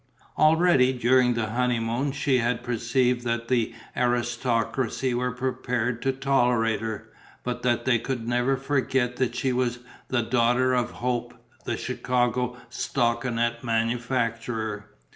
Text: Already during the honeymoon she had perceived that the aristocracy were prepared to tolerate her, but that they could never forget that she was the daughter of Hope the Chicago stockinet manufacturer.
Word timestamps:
Already 0.35 0.93
during 0.93 1.35
the 1.35 1.51
honeymoon 1.51 2.11
she 2.11 2.39
had 2.39 2.63
perceived 2.63 3.23
that 3.23 3.49
the 3.49 3.75
aristocracy 3.95 5.13
were 5.13 5.29
prepared 5.31 6.01
to 6.01 6.11
tolerate 6.11 6.81
her, 6.81 7.13
but 7.43 7.61
that 7.61 7.85
they 7.85 7.99
could 7.99 8.27
never 8.27 8.57
forget 8.57 9.17
that 9.17 9.35
she 9.35 9.53
was 9.53 9.77
the 10.07 10.23
daughter 10.23 10.73
of 10.73 10.89
Hope 10.89 11.35
the 11.65 11.77
Chicago 11.77 12.57
stockinet 12.71 13.63
manufacturer. 13.63 14.89